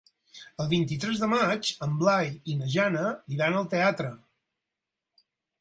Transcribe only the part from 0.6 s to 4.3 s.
El vint-i-tres de maig en Blai i na Jana iran al teatre.